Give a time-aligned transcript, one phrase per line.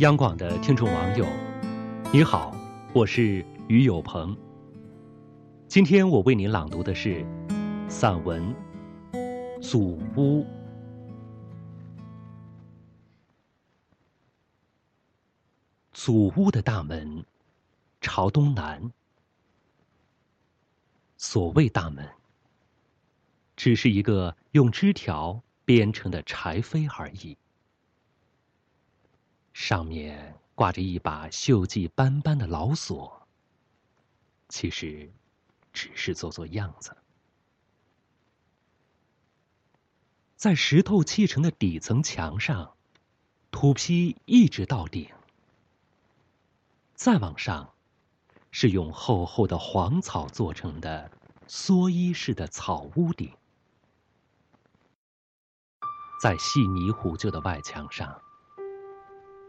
[0.00, 1.24] 央广的听众网友，
[2.12, 2.52] 你好，
[2.92, 4.36] 我是于有朋。
[5.68, 7.24] 今天我为您朗读的是
[7.88, 8.42] 散文
[9.62, 10.42] 《祖屋》。
[15.92, 17.24] 祖屋的大门
[18.00, 18.90] 朝东南，
[21.16, 22.04] 所谓大门，
[23.54, 27.36] 只是一个用枝条编成的柴扉而已。
[29.54, 33.26] 上面挂着一把锈迹斑斑的老锁，
[34.48, 35.10] 其实
[35.72, 36.94] 只是做做样子。
[40.36, 42.74] 在石头砌成的底层墙上，
[43.50, 45.08] 土坯一直到顶，
[46.94, 47.72] 再往上
[48.50, 51.10] 是用厚厚的黄草做成的
[51.46, 53.32] 蓑衣式的草屋顶，
[56.20, 58.20] 在细泥糊就的外墙上。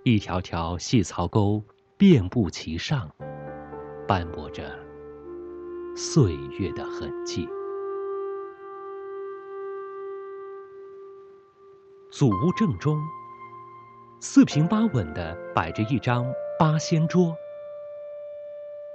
[0.07, 1.63] 一条条细槽沟
[1.97, 3.09] 遍布其上，
[4.07, 4.71] 斑驳着
[5.95, 7.49] 岁月的痕迹。
[12.11, 13.01] 祖屋正中，
[14.19, 16.23] 四平八稳的摆着一张
[16.59, 17.35] 八仙桌。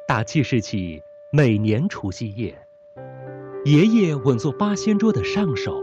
[0.07, 2.57] 打记事起，每年除夕夜，
[3.65, 5.83] 爷爷稳坐八仙桌的上首，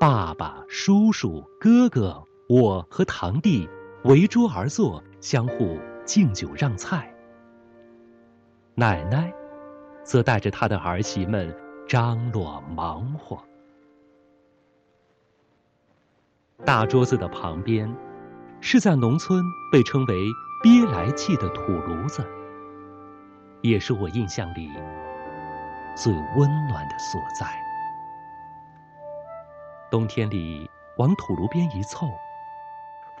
[0.00, 3.68] 爸爸、叔叔、哥哥，我和堂弟。
[4.04, 7.12] 围桌而坐，相互敬酒让菜。
[8.74, 9.32] 奶奶，
[10.04, 11.54] 则带着她的儿媳们
[11.88, 13.42] 张罗忙活。
[16.64, 17.92] 大桌子的旁边，
[18.60, 20.14] 是在农村被称为
[20.62, 22.24] “憋来气”的土炉子，
[23.62, 24.70] 也是我印象里
[25.96, 27.46] 最温暖的所在。
[29.90, 32.08] 冬天里，往土炉边一凑。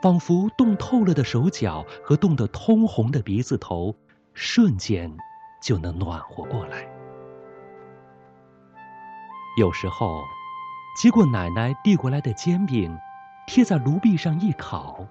[0.00, 3.94] 仿佛冻透了的手脚和冻得通红的鼻子头，
[4.32, 5.16] 瞬间
[5.62, 6.88] 就能暖和过来。
[9.58, 10.22] 有时候，
[10.96, 12.96] 接过奶奶递过来的煎饼，
[13.46, 15.04] 贴在炉壁上一烤，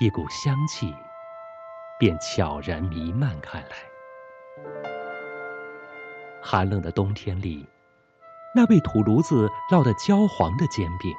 [0.00, 0.92] 一股香气
[1.98, 3.68] 便悄然弥漫开来。
[6.42, 7.64] 寒冷的冬天里，
[8.52, 11.14] 那被土炉子烙得焦黄的煎饼。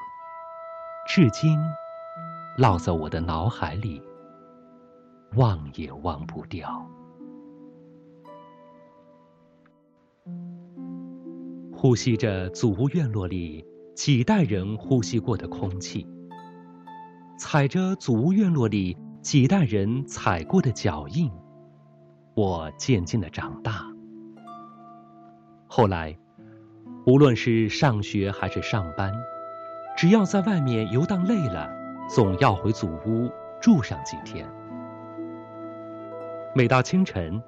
[1.08, 1.60] 至今，
[2.58, 4.02] 烙在我的脑海里，
[5.36, 6.88] 忘也忘不掉。
[11.74, 16.08] 呼吸着祖屋院落里几代人呼吸过的空气，
[17.38, 21.30] 踩着祖屋院落里几代人踩过的脚印，
[22.36, 23.86] 我渐渐的长大。
[25.68, 26.18] 后来，
[27.06, 29.12] 无论是上学还是上班。
[30.02, 31.70] 只要在外面游荡累了，
[32.10, 33.32] 总要回祖屋
[33.62, 34.50] 住上几天。
[36.56, 37.40] 每到清晨，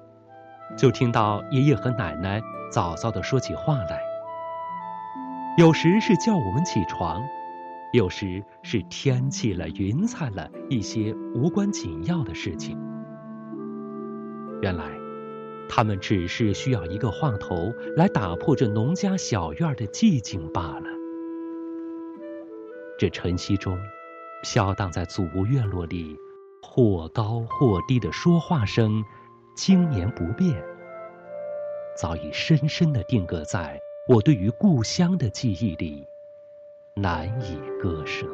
[0.76, 4.00] 就听到爷爷和奶奶早早的说起话来。
[5.58, 7.20] 有时是叫我们起床，
[7.92, 12.78] 有时是天气了、云彩了一些无关紧要的事情。
[14.62, 14.84] 原来，
[15.68, 21.03] 他们只是需要一个话头来打破这农家小院的寂静罢了。
[22.96, 23.76] 这晨曦中，
[24.42, 26.16] 飘荡在祖屋院落里，
[26.62, 29.04] 或高或低的说话声，
[29.56, 30.62] 经年不变，
[31.96, 36.04] 早已深深的定格在我对于故乡的记忆里，
[36.94, 38.26] 难以割舍。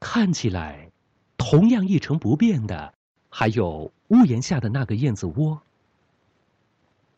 [0.00, 0.90] 看起来，
[1.36, 2.94] 同样一成不变的，
[3.28, 5.60] 还有屋檐下的那个燕子窝。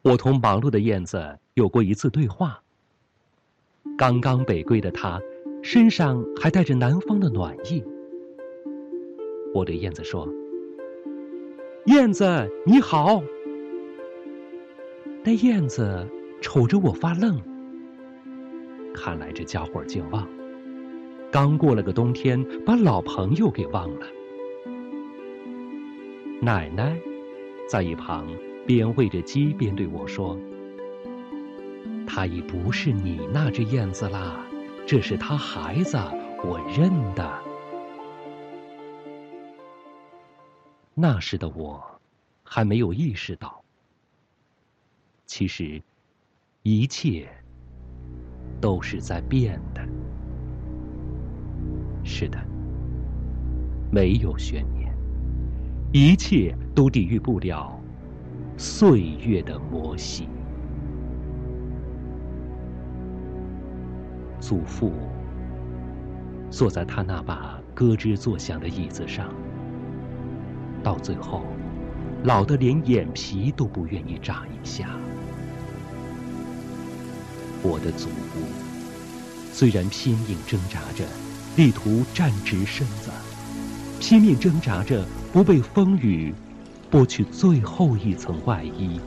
[0.02, 2.60] 我同忙碌的燕子有过一次对话。
[4.00, 5.20] 刚刚北归的他，
[5.60, 7.84] 身上还带着南方的暖意。
[9.52, 10.26] 我对燕子说
[11.84, 13.22] ：“燕子你好。”
[15.22, 16.08] 那燕子
[16.40, 17.38] 瞅着我发愣。
[18.94, 20.26] 看来这家伙竟忘，
[21.30, 24.06] 刚过了个冬天，把老朋友给忘了。
[26.40, 26.98] 奶奶
[27.68, 28.26] 在一旁
[28.64, 30.40] 边喂着鸡边对我说。
[32.12, 34.44] 它已不是你那只燕子啦，
[34.84, 35.96] 这是它孩子，
[36.42, 37.42] 我认的。
[40.92, 41.80] 那时的我，
[42.42, 43.62] 还没有意识到，
[45.24, 45.80] 其实，
[46.64, 47.28] 一切
[48.60, 49.80] 都是在变的。
[52.02, 52.44] 是的，
[53.92, 54.92] 没有悬念，
[55.92, 57.80] 一切都抵御不了
[58.58, 60.28] 岁月的磨洗。
[64.50, 64.92] 祖父
[66.50, 69.32] 坐在他那把咯吱作响的椅子上，
[70.82, 71.44] 到最后，
[72.24, 74.88] 老得连眼皮都不愿意眨一下。
[77.62, 78.42] 我的祖屋
[79.52, 81.04] 虽然拼命挣扎着，
[81.54, 83.08] 力图站直身子，
[84.00, 86.34] 拼命挣扎着不被风雨
[86.90, 89.00] 剥去最后一层外衣。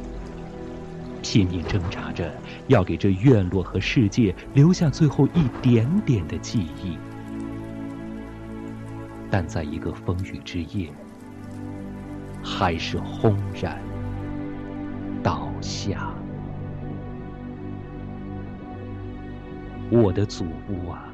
[1.24, 2.32] 拼命挣扎着，
[2.68, 6.98] 要给这院落和世界留下最后一点点的记忆。
[9.32, 10.92] 但在一个风雨之夜，
[12.44, 13.82] 还是轰然
[15.24, 16.14] 倒下。
[19.90, 21.06] 我的祖屋啊，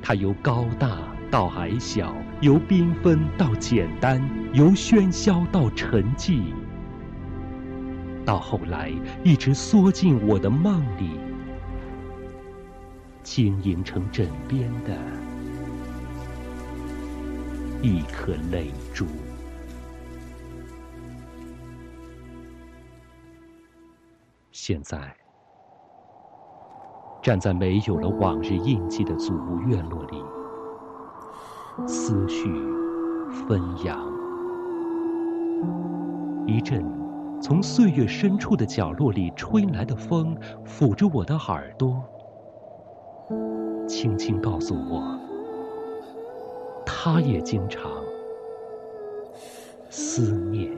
[0.00, 0.96] 它由高大
[1.30, 4.22] 到矮小，由缤纷到简单，
[4.52, 6.40] 由喧嚣到沉寂。
[8.24, 8.90] 到后来，
[9.22, 11.20] 一直缩进我的梦里，
[13.22, 14.96] 晶莹成枕边的
[17.82, 19.04] 一颗泪珠。
[24.50, 25.14] 现在，
[27.20, 30.24] 站在没有了往日印记的祖屋院落里，
[31.86, 32.50] 思绪
[33.46, 34.00] 纷扬，
[36.46, 37.03] 一阵。
[37.44, 40.34] 从岁月深处的角落里吹来的风，
[40.66, 42.02] 抚着我的耳朵，
[43.86, 45.20] 轻轻告诉我，
[46.86, 47.82] 他也经常
[49.90, 50.73] 思念。